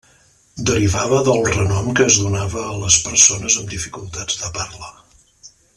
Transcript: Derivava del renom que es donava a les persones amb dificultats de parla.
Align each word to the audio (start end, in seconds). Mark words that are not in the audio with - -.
Derivava 0.69 1.19
del 1.27 1.43
renom 1.49 1.91
que 1.99 2.07
es 2.13 2.17
donava 2.23 2.65
a 2.71 2.79
les 2.85 2.99
persones 3.09 3.61
amb 3.61 3.75
dificultats 3.75 4.41
de 4.45 4.53
parla. 4.57 4.95